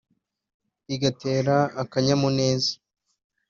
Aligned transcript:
igatera 0.93 1.57
akanyamuneza 1.81 2.71